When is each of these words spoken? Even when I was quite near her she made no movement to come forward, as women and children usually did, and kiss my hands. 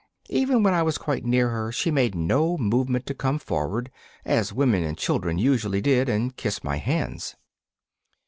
Even 0.31 0.63
when 0.63 0.73
I 0.73 0.81
was 0.81 0.97
quite 0.97 1.25
near 1.25 1.49
her 1.49 1.71
she 1.71 1.91
made 1.91 2.15
no 2.15 2.57
movement 2.57 3.05
to 3.05 3.13
come 3.13 3.37
forward, 3.37 3.91
as 4.25 4.51
women 4.51 4.83
and 4.83 4.97
children 4.97 5.37
usually 5.37 5.79
did, 5.79 6.09
and 6.09 6.35
kiss 6.35 6.63
my 6.63 6.77
hands. 6.77 7.35